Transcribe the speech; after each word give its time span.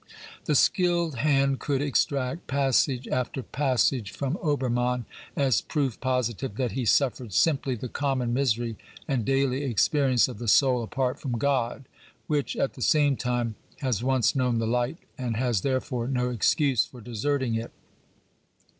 The 0.45 0.55
skilled 0.55 1.17
hand 1.17 1.59
could 1.59 1.79
extract 1.79 2.47
passage 2.47 3.07
after 3.09 3.43
passage 3.43 4.09
from 4.11 4.33
Ol)erma?in 4.37 5.05
as 5.35 5.61
proof 5.61 5.99
positive 5.99 6.55
that 6.55 6.71
he 6.71 6.85
suffered 6.85 7.31
simply 7.33 7.75
the 7.75 7.87
common 7.87 8.33
misery 8.33 8.77
and 9.07 9.23
daily 9.23 9.63
experience 9.63 10.27
of 10.27 10.39
the 10.39 10.47
soul 10.47 10.81
apart 10.81 11.19
from 11.19 11.33
God, 11.33 11.85
which 12.25 12.55
at 12.55 12.73
the 12.73 12.81
same 12.81 13.15
time 13.15 13.53
has 13.81 14.03
once 14.03 14.35
known 14.35 14.57
the 14.57 14.65
light 14.65 14.97
and 15.19 15.37
has, 15.37 15.61
therefore, 15.61 16.07
no 16.07 16.31
excuse 16.31 16.83
for 16.83 16.99
deserting 16.99 17.53
it. 17.53 17.71